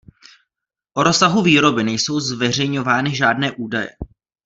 O 0.97 1.03
rozsahu 1.03 1.41
výroby 1.41 1.83
nejsou 1.83 2.19
zveřejňovány 2.19 3.15
žádné 3.15 3.51
údaje. 3.51 3.89